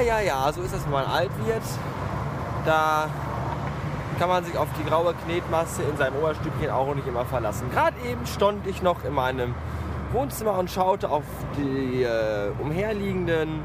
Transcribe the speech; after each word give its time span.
ja, 0.00 0.20
ja, 0.20 0.52
so 0.52 0.60
ist 0.62 0.74
das, 0.74 0.84
wenn 0.84 0.92
man 0.92 1.06
alt 1.06 1.30
wird. 1.44 1.62
Da 2.64 3.08
kann 4.18 4.28
man 4.28 4.44
sich 4.44 4.56
auf 4.58 4.68
die 4.78 4.84
graue 4.84 5.14
Knetmasse 5.14 5.82
in 5.82 5.96
seinem 5.96 6.16
Oberstübchen 6.16 6.70
auch 6.70 6.94
nicht 6.94 7.06
immer 7.06 7.24
verlassen. 7.24 7.70
Gerade 7.70 7.96
eben 8.06 8.26
stand 8.26 8.66
ich 8.66 8.82
noch 8.82 9.04
in 9.04 9.14
meinem 9.14 9.54
Wohnzimmer 10.12 10.58
und 10.58 10.70
schaute 10.70 11.08
auf 11.08 11.24
die 11.56 12.02
äh, 12.02 12.50
umherliegenden 12.60 13.62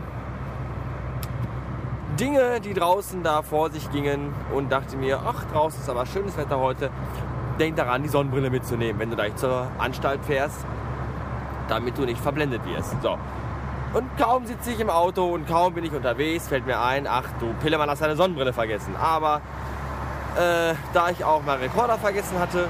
Dinge, 2.17 2.61
die 2.61 2.73
draußen 2.73 3.23
da 3.23 3.41
vor 3.41 3.69
sich 3.71 3.91
gingen 3.91 4.33
und 4.53 4.71
dachte 4.71 4.95
mir, 4.95 5.19
ach, 5.25 5.43
draußen 5.51 5.81
ist 5.81 5.89
aber 5.89 6.05
schönes 6.05 6.37
Wetter 6.37 6.59
heute. 6.59 6.89
Denk 7.59 7.75
daran, 7.75 8.03
die 8.03 8.09
Sonnenbrille 8.09 8.49
mitzunehmen, 8.49 8.99
wenn 8.99 9.09
du 9.09 9.17
gleich 9.17 9.35
zur 9.35 9.67
Anstalt 9.77 10.23
fährst, 10.23 10.65
damit 11.67 11.97
du 11.97 12.03
nicht 12.03 12.21
verblendet 12.21 12.65
wirst. 12.65 12.95
So. 13.01 13.17
Und 13.95 14.17
kaum 14.17 14.45
sitze 14.45 14.71
ich 14.71 14.79
im 14.81 14.89
Auto 14.89 15.23
und 15.33 15.47
kaum 15.47 15.73
bin 15.73 15.85
ich 15.85 15.93
unterwegs, 15.93 16.49
fällt 16.49 16.65
mir 16.65 16.81
ein, 16.81 17.07
ach 17.07 17.23
du 17.39 17.53
Pillemann 17.61 17.89
hast 17.89 18.01
deine 18.01 18.17
Sonnenbrille 18.17 18.51
vergessen. 18.51 18.93
Aber 18.97 19.37
äh, 20.35 20.75
da 20.93 21.09
ich 21.11 21.23
auch 21.23 21.41
meinen 21.43 21.61
Rekorder 21.61 21.97
vergessen 21.97 22.37
hatte, 22.37 22.67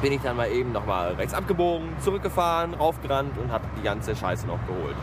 bin 0.00 0.14
ich 0.14 0.22
dann 0.22 0.38
mal 0.38 0.50
eben 0.50 0.72
nochmal 0.72 1.12
rechts 1.16 1.34
abgebogen, 1.34 1.90
zurückgefahren, 2.00 2.72
raufgerannt 2.72 3.36
und 3.36 3.52
habe 3.52 3.64
die 3.78 3.82
ganze 3.82 4.16
Scheiße 4.16 4.46
noch 4.46 4.58
geholt. 4.66 4.96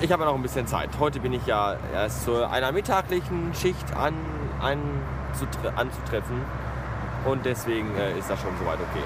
Ich 0.00 0.10
habe 0.10 0.24
noch 0.24 0.34
ein 0.34 0.42
bisschen 0.42 0.66
Zeit. 0.66 0.88
Heute 0.98 1.20
bin 1.20 1.34
ich 1.34 1.44
ja 1.44 1.76
erst 1.92 2.24
zu 2.24 2.48
einer 2.48 2.72
mittaglichen 2.72 3.52
Schicht 3.52 3.94
an, 3.94 4.14
an, 4.62 4.78
anzutreffen 5.76 6.40
und 7.26 7.44
deswegen 7.44 7.94
äh, 7.98 8.18
ist 8.18 8.30
das 8.30 8.40
schon 8.40 8.56
soweit 8.58 8.78
okay. 8.78 9.04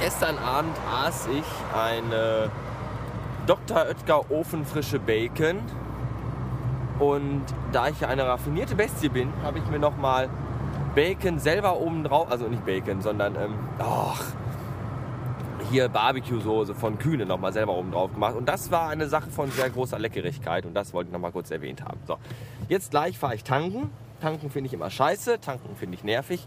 Gestern 0.00 0.36
Abend 0.36 0.76
aß 1.02 1.28
ich 1.28 1.44
eine 1.74 2.50
Dr. 3.46 3.86
Oetker 3.88 4.30
ofenfrische 4.30 4.98
Bacon 4.98 5.58
und 6.98 7.42
da 7.72 7.88
ich 7.88 8.00
ja 8.00 8.08
eine 8.08 8.24
raffinierte 8.24 8.76
Bestie 8.76 9.08
bin, 9.08 9.32
habe 9.42 9.58
ich 9.58 9.66
mir 9.66 9.80
nochmal 9.80 10.28
Bacon 10.94 11.38
selber 11.38 11.78
oben 11.78 12.04
drauf, 12.04 12.30
also 12.30 12.46
nicht 12.46 12.64
Bacon, 12.64 13.02
sondern 13.02 13.34
ähm, 13.34 13.54
ach, 13.78 14.22
hier 15.70 15.88
Barbecue-Soße 15.88 16.74
von 16.74 16.98
Kühne 16.98 17.26
nochmal 17.26 17.52
selber 17.52 17.74
oben 17.74 17.90
drauf 17.90 18.12
gemacht. 18.12 18.36
Und 18.36 18.48
das 18.48 18.70
war 18.70 18.88
eine 18.88 19.08
Sache 19.08 19.30
von 19.30 19.50
sehr 19.50 19.70
großer 19.70 19.98
Leckerigkeit 19.98 20.66
und 20.66 20.74
das 20.74 20.92
wollte 20.92 21.08
ich 21.08 21.12
nochmal 21.12 21.32
kurz 21.32 21.50
erwähnt 21.50 21.82
haben. 21.84 21.98
So, 22.06 22.18
jetzt 22.68 22.90
gleich 22.90 23.18
fahre 23.18 23.34
ich 23.34 23.42
tanken. 23.42 23.90
Tanken 24.20 24.50
finde 24.50 24.68
ich 24.68 24.74
immer 24.74 24.90
scheiße, 24.90 25.40
tanken 25.40 25.74
finde 25.76 25.96
ich 25.96 26.04
nervig. 26.04 26.46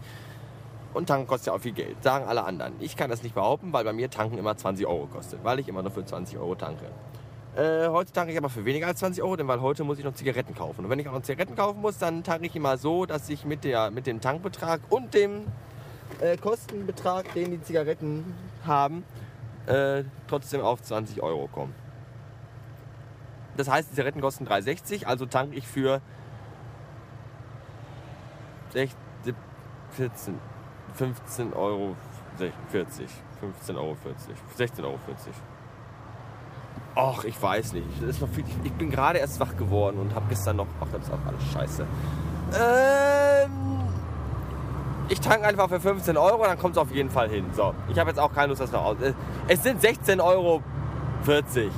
Und 0.96 1.08
tanken 1.08 1.26
kostet 1.26 1.48
ja 1.48 1.52
auch 1.52 1.60
viel 1.60 1.72
Geld, 1.72 2.02
sagen 2.02 2.24
alle 2.26 2.42
anderen. 2.44 2.72
Ich 2.80 2.96
kann 2.96 3.10
das 3.10 3.22
nicht 3.22 3.34
behaupten, 3.34 3.70
weil 3.74 3.84
bei 3.84 3.92
mir 3.92 4.08
tanken 4.08 4.38
immer 4.38 4.56
20 4.56 4.86
Euro 4.86 5.06
kostet, 5.06 5.44
weil 5.44 5.58
ich 5.58 5.68
immer 5.68 5.82
nur 5.82 5.90
für 5.90 6.02
20 6.02 6.38
Euro 6.38 6.54
tanke. 6.54 6.86
Äh, 7.54 7.88
heute 7.88 8.12
tanke 8.12 8.32
ich 8.32 8.38
aber 8.38 8.48
für 8.48 8.64
weniger 8.64 8.86
als 8.86 9.00
20 9.00 9.22
Euro, 9.22 9.36
denn 9.36 9.46
weil 9.46 9.60
heute 9.60 9.84
muss 9.84 9.98
ich 9.98 10.06
noch 10.06 10.14
Zigaretten 10.14 10.54
kaufen. 10.54 10.86
Und 10.86 10.90
wenn 10.90 10.98
ich 10.98 11.06
auch 11.06 11.12
noch 11.12 11.20
Zigaretten 11.20 11.54
kaufen 11.54 11.82
muss, 11.82 11.98
dann 11.98 12.24
tanke 12.24 12.46
ich 12.46 12.56
immer 12.56 12.78
so, 12.78 13.04
dass 13.04 13.28
ich 13.28 13.44
mit, 13.44 13.64
der, 13.64 13.90
mit 13.90 14.06
dem 14.06 14.22
Tankbetrag 14.22 14.80
und 14.88 15.12
dem 15.12 15.42
äh, 16.20 16.38
Kostenbetrag, 16.38 17.30
den 17.34 17.50
die 17.50 17.60
Zigaretten 17.60 18.32
haben, 18.64 19.04
äh, 19.66 20.02
trotzdem 20.28 20.62
auf 20.62 20.80
20 20.80 21.22
Euro 21.22 21.46
komme. 21.48 21.74
Das 23.58 23.68
heißt, 23.68 23.90
die 23.90 23.96
Zigaretten 23.96 24.22
kosten 24.22 24.46
3,60, 24.46 25.04
also 25.04 25.26
tanke 25.26 25.56
ich 25.56 25.68
für 25.68 26.00
16, 28.72 28.96
14, 29.90 30.38
15 30.96 31.52
Euro 31.52 31.94
40. 32.70 33.06
15,40 33.68 33.76
Euro. 33.76 33.96
16,40 34.58 34.84
Euro. 34.84 34.98
Ach, 36.94 37.24
ich 37.24 37.40
weiß 37.40 37.74
nicht. 37.74 37.86
Das 38.00 38.10
ist 38.10 38.22
noch 38.22 38.28
viel, 38.28 38.44
ich 38.64 38.72
bin 38.72 38.90
gerade 38.90 39.18
erst 39.18 39.38
wach 39.38 39.54
geworden 39.56 39.98
und 39.98 40.14
habe 40.14 40.26
gestern 40.28 40.56
noch. 40.56 40.66
Ach, 40.80 40.86
das 40.90 41.02
ist 41.02 41.12
auch 41.12 41.26
alles 41.26 41.44
scheiße. 41.52 41.86
Ähm, 42.58 43.50
ich 45.08 45.20
tanke 45.20 45.46
einfach 45.46 45.68
für 45.68 45.78
15 45.78 46.16
Euro, 46.16 46.44
dann 46.44 46.58
kommt 46.58 46.76
es 46.76 46.78
auf 46.82 46.90
jeden 46.90 47.10
Fall 47.10 47.28
hin. 47.28 47.44
So, 47.52 47.74
ich 47.88 47.98
habe 47.98 48.10
jetzt 48.10 48.18
auch 48.18 48.32
keine 48.32 48.48
Lust, 48.48 48.62
das 48.62 48.72
noch 48.72 48.84
aus. 48.84 48.96
Es 49.46 49.62
sind 49.62 49.82
16,40 49.82 50.24
Euro. 50.24 50.62
15, 51.22 51.70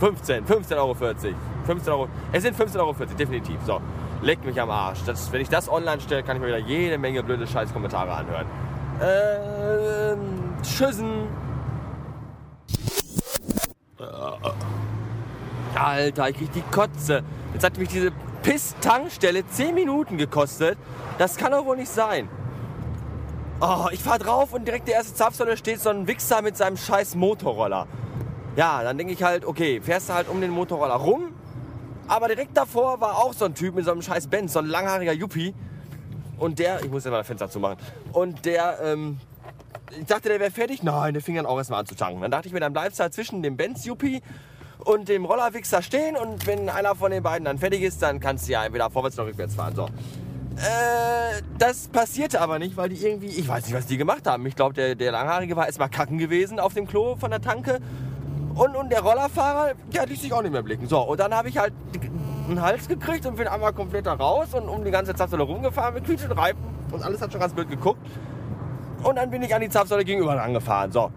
15,40 0.00 0.76
Euro. 0.76 0.94
15 0.94 1.92
Euro. 1.92 2.08
Es 2.32 2.42
sind 2.42 2.56
15,40 2.56 2.78
Euro, 2.78 2.94
definitiv. 3.16 3.58
So, 3.64 3.80
leck 4.24 4.44
mich 4.44 4.60
am 4.60 4.70
Arsch. 4.70 5.00
Das, 5.04 5.30
wenn 5.32 5.40
ich 5.40 5.48
das 5.48 5.68
online 5.68 6.00
stelle, 6.00 6.22
kann 6.22 6.36
ich 6.36 6.42
mir 6.42 6.48
wieder 6.48 6.58
jede 6.58 6.98
Menge 6.98 7.22
blöde 7.22 7.46
Scheißkommentare 7.46 8.10
anhören. 8.10 8.46
Ähm, 9.02 10.54
tschüssen. 10.62 11.28
Alter, 15.74 16.30
ich 16.30 16.36
krieg 16.36 16.52
die 16.52 16.62
Kotze. 16.62 17.22
Jetzt 17.52 17.64
hat 17.64 17.78
mich 17.78 17.88
diese 17.88 18.12
Piss-Tankstelle 18.42 19.46
10 19.46 19.74
Minuten 19.74 20.16
gekostet. 20.16 20.78
Das 21.18 21.36
kann 21.36 21.52
doch 21.52 21.64
wohl 21.66 21.76
nicht 21.76 21.90
sein. 21.90 22.28
Oh, 23.60 23.86
ich 23.92 24.02
fahr 24.02 24.18
drauf 24.18 24.52
und 24.52 24.66
direkt 24.66 24.88
der 24.88 24.94
erste 24.94 25.14
Zapfsäule 25.14 25.56
steht 25.56 25.80
so 25.80 25.90
ein 25.90 26.06
Wichser 26.06 26.42
mit 26.42 26.56
seinem 26.56 26.76
scheiß 26.76 27.14
Motorroller. 27.14 27.86
Ja, 28.56 28.82
dann 28.82 28.98
denke 28.98 29.12
ich 29.12 29.22
halt, 29.22 29.44
okay, 29.44 29.80
fährst 29.80 30.08
du 30.08 30.14
halt 30.14 30.28
um 30.28 30.40
den 30.40 30.50
Motorroller 30.50 30.94
rum. 30.94 31.33
Aber 32.08 32.28
direkt 32.28 32.56
davor 32.56 33.00
war 33.00 33.16
auch 33.16 33.32
so 33.32 33.44
ein 33.46 33.54
Typ 33.54 33.74
mit 33.74 33.84
so 33.84 33.92
einem 33.92 34.02
scheiß 34.02 34.26
Benz, 34.26 34.52
so 34.52 34.58
ein 34.58 34.66
langhaariger 34.66 35.12
Yuppie. 35.12 35.54
Und 36.38 36.58
der, 36.58 36.82
ich 36.82 36.90
muss 36.90 37.04
ja 37.04 37.10
mal 37.10 37.18
das 37.18 37.26
Fenster 37.26 37.48
zumachen. 37.48 37.78
Und 38.12 38.44
der, 38.44 38.78
ähm, 38.82 39.18
ich 39.98 40.06
dachte, 40.06 40.28
der 40.28 40.40
wäre 40.40 40.50
fertig. 40.50 40.82
Nein, 40.82 41.14
der 41.14 41.22
fing 41.22 41.36
dann 41.36 41.46
auch 41.46 41.56
erstmal 41.56 41.80
an 41.80 41.86
zu 41.86 41.94
tanken. 41.94 42.20
Dann 42.20 42.30
dachte 42.30 42.48
ich 42.48 42.54
mir, 42.54 42.60
dann 42.60 42.72
bleibst 42.72 42.98
du 42.98 43.02
halt 43.02 43.14
zwischen 43.14 43.42
dem 43.42 43.56
Benz-Yuppie 43.56 44.22
und 44.84 45.08
dem 45.08 45.24
Rollerwichser 45.24 45.82
stehen 45.82 46.16
und 46.16 46.46
wenn 46.46 46.68
einer 46.68 46.94
von 46.94 47.10
den 47.10 47.22
beiden 47.22 47.44
dann 47.44 47.58
fertig 47.58 47.82
ist, 47.82 48.02
dann 48.02 48.20
kannst 48.20 48.48
du 48.48 48.52
ja 48.52 48.64
entweder 48.64 48.90
vorwärts 48.90 49.18
oder 49.18 49.28
rückwärts 49.28 49.54
fahren. 49.54 49.74
So. 49.74 49.86
Äh, 49.86 51.42
das 51.58 51.88
passierte 51.88 52.40
aber 52.40 52.58
nicht, 52.58 52.76
weil 52.76 52.88
die 52.88 52.96
irgendwie, 52.96 53.28
ich 53.28 53.48
weiß 53.48 53.64
nicht, 53.64 53.74
was 53.74 53.86
die 53.86 53.96
gemacht 53.96 54.26
haben. 54.26 54.44
Ich 54.46 54.56
glaube, 54.56 54.74
der, 54.74 54.94
der 54.94 55.12
Langhaarige 55.12 55.56
war 55.56 55.66
erstmal 55.66 55.88
kacken 55.88 56.18
gewesen 56.18 56.60
auf 56.60 56.74
dem 56.74 56.86
Klo 56.86 57.16
von 57.16 57.30
der 57.30 57.40
Tanke. 57.40 57.80
Und, 58.54 58.76
und 58.76 58.90
der 58.90 59.00
Rollerfahrer, 59.00 59.72
der 59.92 60.06
ließ 60.06 60.22
sich 60.22 60.32
auch 60.32 60.42
nicht 60.42 60.52
mehr 60.52 60.62
blicken. 60.62 60.86
So, 60.86 61.00
und 61.00 61.18
dann 61.18 61.34
habe 61.34 61.48
ich 61.48 61.58
halt 61.58 61.72
einen 62.48 62.60
Hals 62.60 62.88
gekriegt 62.88 63.26
und 63.26 63.36
bin 63.36 63.48
einmal 63.48 63.72
komplett 63.72 64.06
da 64.06 64.14
raus 64.14 64.48
und 64.52 64.68
um 64.68 64.84
die 64.84 64.90
ganze 64.90 65.14
Zapfsäule 65.14 65.44
rumgefahren 65.44 65.94
mit 65.94 66.04
quietschen 66.04 66.32
Reifen. 66.32 66.62
Und 66.92 67.02
alles 67.02 67.20
hat 67.20 67.32
schon 67.32 67.40
ganz 67.40 67.52
blöd 67.52 67.68
geguckt. 67.68 68.00
Und 69.02 69.16
dann 69.16 69.30
bin 69.30 69.42
ich 69.42 69.54
an 69.54 69.60
die 69.60 69.68
Zapfsäule 69.68 70.04
gegenüber 70.04 70.40
angefahren. 70.40 70.92
So. 70.92 71.10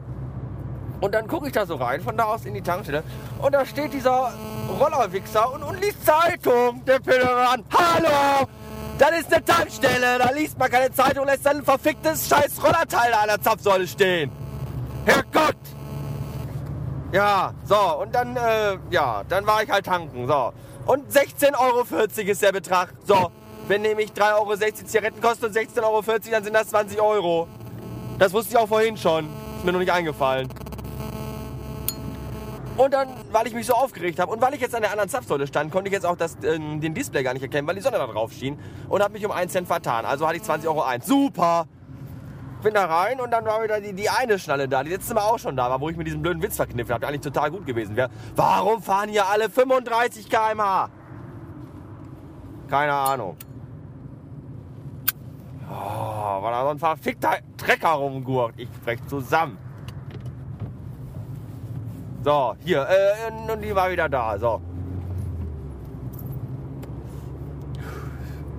Und 0.99 1.13
dann 1.13 1.27
gucke 1.27 1.47
ich 1.47 1.53
da 1.53 1.65
so 1.65 1.75
rein, 1.75 2.01
von 2.01 2.17
da 2.17 2.25
aus 2.25 2.45
in 2.45 2.53
die 2.53 2.61
Tankstelle. 2.61 3.03
Und 3.39 3.53
da 3.53 3.65
steht 3.65 3.93
dieser 3.93 4.31
Rollerwichser 4.79 5.53
und, 5.53 5.63
und 5.63 5.79
liest 5.81 6.05
Zeitung, 6.05 6.83
der 6.85 6.99
Pilgeran. 6.99 7.63
Hallo! 7.71 8.47
Das 8.97 9.11
ist 9.11 9.31
eine 9.31 9.45
Tankstelle, 9.45 10.17
da 10.17 10.31
liest 10.31 10.57
man 10.57 10.71
keine 10.71 10.91
Zeitung, 10.91 11.27
lässt 11.27 11.45
dann 11.45 11.57
ein 11.57 11.63
verficktes 11.63 12.27
scheiß 12.27 12.63
Rollerteil 12.63 13.13
an 13.13 13.27
der 13.27 13.39
Zapfsäule 13.39 13.85
stehen. 13.85 14.31
Herrgott! 15.05 15.55
Ja, 17.11 17.53
so, 17.63 18.01
und 18.01 18.15
dann, 18.15 18.35
äh, 18.35 18.77
ja, 18.89 19.21
dann 19.29 19.45
war 19.45 19.61
ich 19.61 19.69
halt 19.69 19.85
tanken, 19.85 20.27
so. 20.27 20.51
Und 20.87 21.11
16,40 21.11 21.59
Euro 21.59 22.31
ist 22.31 22.41
der 22.41 22.53
Betrag. 22.53 22.93
So, 23.05 23.29
wenn 23.67 23.81
nämlich 23.81 24.11
3,60 24.11 24.33
Euro 24.35 24.55
Zigaretten 24.85 25.21
kosten 25.21 25.45
und 25.47 25.53
16,40 25.53 25.83
Euro, 25.83 26.01
dann 26.31 26.43
sind 26.45 26.53
das 26.53 26.69
20 26.69 27.01
Euro. 27.01 27.47
Das 28.17 28.31
wusste 28.31 28.53
ich 28.53 28.57
auch 28.57 28.69
vorhin 28.69 28.95
schon. 28.95 29.25
Ist 29.57 29.65
mir 29.65 29.73
noch 29.73 29.79
nicht 29.79 29.91
eingefallen. 29.91 30.47
Und 32.77 32.93
dann, 32.93 33.09
weil 33.31 33.47
ich 33.47 33.53
mich 33.53 33.65
so 33.65 33.73
aufgeregt 33.73 34.19
habe 34.19 34.31
und 34.31 34.39
weil 34.39 34.53
ich 34.53 34.61
jetzt 34.61 34.75
an 34.75 34.81
der 34.81 34.91
anderen 34.91 35.09
Zapfsäule 35.09 35.45
stand, 35.47 35.71
konnte 35.71 35.89
ich 35.89 35.93
jetzt 35.93 36.05
auch 36.05 36.15
das, 36.15 36.35
äh, 36.35 36.57
den 36.57 36.93
Display 36.93 37.23
gar 37.23 37.33
nicht 37.33 37.41
erkennen, 37.41 37.67
weil 37.67 37.75
die 37.75 37.81
Sonne 37.81 37.97
da 37.97 38.07
drauf 38.07 38.31
schien 38.31 38.57
und 38.87 39.03
habe 39.03 39.13
mich 39.13 39.25
um 39.25 39.31
1 39.31 39.51
Cent 39.51 39.67
vertan. 39.67 40.05
Also 40.05 40.25
hatte 40.25 40.37
ich 40.37 40.43
20 40.43 40.69
Euro 40.69 40.83
1. 40.83 41.05
Super! 41.05 41.67
Bin 42.63 42.73
da 42.73 42.85
rein 42.85 43.21
und 43.21 43.31
dann 43.31 43.45
war 43.45 43.63
wieder 43.63 43.79
die, 43.79 43.93
die 43.93 44.09
eine 44.09 44.39
Schnalle 44.39 44.67
da, 44.67 44.83
die 44.83 44.89
letzte 44.89 45.13
Mal 45.13 45.21
auch 45.21 45.37
schon 45.37 45.55
da 45.55 45.69
war, 45.69 45.79
wo 45.79 45.89
ich 45.89 45.97
mir 45.97 46.03
diesen 46.03 46.21
blöden 46.21 46.41
Witz 46.41 46.55
verkniffen 46.55 46.91
habe, 46.91 47.01
der 47.01 47.09
eigentlich 47.09 47.21
total 47.21 47.51
gut 47.51 47.65
gewesen 47.65 47.95
wäre. 47.95 48.09
Warum 48.35 48.81
fahren 48.81 49.09
hier 49.09 49.27
alle 49.27 49.49
35 49.49 50.29
km/h? 50.29 50.89
Keine 52.67 52.93
Ahnung. 52.93 53.37
Oh, 55.69 56.41
war 56.41 56.51
da 56.51 56.63
so 56.63 56.69
ein 56.69 56.79
verfickter 56.79 57.37
Trecker 57.57 57.89
rumgurkt. 57.89 58.59
Ich 58.59 58.69
brech 58.83 58.99
zusammen. 59.07 59.57
So, 62.23 62.55
hier, 62.63 62.87
äh, 62.89 63.51
und 63.51 63.61
die 63.61 63.75
war 63.75 63.91
wieder 63.91 64.09
da, 64.09 64.37
so. 64.37 64.61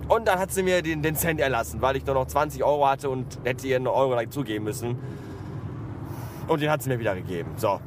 Und 0.08 0.26
dann 0.26 0.38
hat 0.38 0.50
sie 0.52 0.62
mir 0.62 0.82
den, 0.82 1.02
den 1.02 1.16
Cent 1.16 1.40
erlassen, 1.40 1.82
weil 1.82 1.96
ich 1.96 2.06
nur 2.06 2.14
noch 2.14 2.26
20 2.26 2.64
Euro 2.64 2.88
hatte 2.88 3.10
und 3.10 3.38
hätte 3.44 3.66
ihr 3.66 3.76
einen 3.76 3.86
Euro 3.86 4.18
zugeben 4.30 4.64
müssen. 4.64 4.98
Und 6.46 6.62
den 6.62 6.70
hat 6.70 6.82
sie 6.82 6.88
mir 6.88 6.98
wieder 6.98 7.14
gegeben, 7.14 7.50
so. 7.56 7.78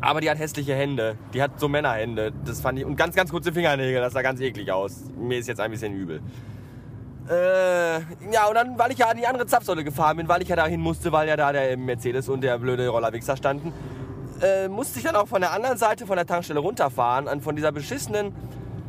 Aber 0.00 0.20
die 0.20 0.30
hat 0.30 0.38
hässliche 0.38 0.74
Hände. 0.74 1.16
Die 1.32 1.42
hat 1.42 1.58
so 1.58 1.66
Männerhände. 1.66 2.32
Das 2.44 2.60
fand 2.60 2.78
ich. 2.78 2.84
Und 2.84 2.94
ganz, 2.96 3.16
ganz 3.16 3.30
kurze 3.30 3.52
Fingernägel. 3.52 4.02
Das 4.02 4.12
sah 4.12 4.20
ganz 4.20 4.38
eklig 4.38 4.70
aus. 4.70 5.04
Mir 5.16 5.38
ist 5.38 5.48
jetzt 5.48 5.60
ein 5.60 5.70
bisschen 5.70 5.94
übel. 5.94 6.20
Äh, 7.28 8.00
ja, 8.30 8.46
und 8.46 8.54
dann, 8.54 8.78
weil 8.78 8.92
ich 8.92 8.98
ja 8.98 9.08
an 9.08 9.16
die 9.16 9.26
andere 9.26 9.46
Zapfsäule 9.46 9.82
gefahren 9.82 10.18
bin, 10.18 10.28
weil 10.28 10.42
ich 10.42 10.48
ja 10.48 10.56
dahin 10.56 10.80
musste, 10.80 11.10
weil 11.10 11.26
ja 11.26 11.36
da 11.36 11.52
der 11.52 11.76
Mercedes 11.78 12.28
und 12.28 12.42
der 12.42 12.58
blöde 12.58 12.86
Rollerwichser 12.88 13.34
standen, 13.36 13.72
äh, 14.42 14.68
musste 14.68 14.98
ich 14.98 15.06
dann 15.06 15.16
auch 15.16 15.26
von 15.26 15.40
der 15.40 15.52
anderen 15.52 15.78
Seite 15.78 16.06
von 16.06 16.16
der 16.16 16.26
Tankstelle 16.26 16.60
runterfahren, 16.60 17.26
an, 17.26 17.40
von 17.40 17.56
dieser 17.56 17.72
beschissenen 17.72 18.34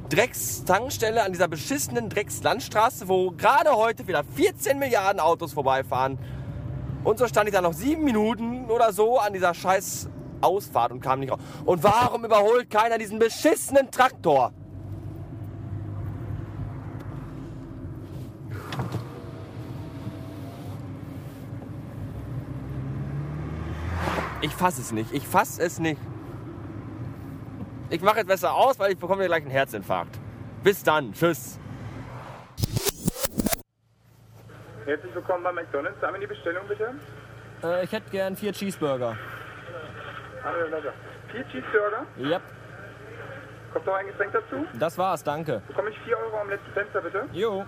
Dreckstankstelle, 0.09 1.23
an 1.23 1.31
dieser 1.31 1.47
beschissenen 1.47 2.09
Dreckslandstraße, 2.09 3.07
wo 3.07 3.31
gerade 3.31 3.75
heute 3.75 4.07
wieder 4.07 4.23
14 4.23 4.77
Milliarden 4.77 5.19
Autos 5.19 5.53
vorbeifahren. 5.53 6.19
Und 7.03 7.19
so 7.19 7.27
stand 7.27 7.47
ich 7.47 7.53
da 7.53 7.61
noch 7.61 7.73
sieben 7.73 8.03
Minuten 8.03 8.65
oder 8.69 8.93
so 8.93 9.19
an 9.19 9.33
dieser 9.33 9.53
scheiß 9.53 10.09
Ausfahrt 10.41 10.91
und 10.91 11.01
kam 11.01 11.19
nicht 11.19 11.31
raus. 11.31 11.39
Und 11.65 11.83
warum 11.83 12.23
überholt 12.25 12.69
keiner 12.69 12.97
diesen 12.97 13.19
beschissenen 13.19 13.89
Traktor? 13.89 14.53
Ich 24.41 24.53
fasse 24.53 24.81
es 24.81 24.91
nicht. 24.91 25.11
Ich 25.11 25.27
fasse 25.27 25.63
es 25.63 25.79
nicht. 25.79 25.99
Ich 27.95 28.01
mache 28.01 28.17
jetzt 28.17 28.27
besser 28.27 28.53
aus, 28.53 28.77
weil 28.77 28.91
ich 28.91 28.97
bekomme 28.97 29.21
hier 29.21 29.27
gleich 29.29 29.43
einen 29.43 29.51
Herzinfarkt. 29.51 30.19
Bis 30.65 30.83
dann. 30.83 31.13
Tschüss. 31.13 31.57
Herzlich 34.85 35.15
willkommen 35.15 35.45
bei 35.45 35.53
McDonalds. 35.53 36.03
Einmal 36.03 36.19
die 36.19 36.27
Bestellung 36.27 36.67
bitte. 36.67 36.93
Äh, 37.63 37.85
ich 37.85 37.91
hätte 37.93 38.09
gern 38.09 38.35
vier 38.35 38.51
Cheeseburger. 38.51 39.15
Hallo, 40.43 40.67
Leute. 40.69 40.91
Vier 41.31 41.47
Cheeseburger. 41.47 42.05
Ja, 42.17 42.41
Kommt 43.71 43.85
noch 43.85 43.93
ein 43.93 44.07
Getränk 44.07 44.33
dazu? 44.33 44.65
das 44.77 44.97
war's. 44.97 45.23
Danke. 45.23 45.61
Bekomme 45.65 45.89
ich 45.91 45.99
4 45.99 46.17
Euro 46.17 46.41
am 46.41 46.49
letzten 46.49 46.71
Fenster 46.73 46.99
bitte? 47.01 47.29
Jo. 47.31 47.63